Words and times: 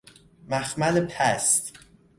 مخمل 0.49 1.05
پست 1.05 1.73